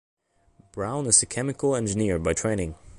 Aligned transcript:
Brown 0.71 1.05
is 1.05 1.21
a 1.21 1.27
chemical 1.27 1.75
engineer 1.75 2.17
by 2.17 2.33
training. 2.33 2.73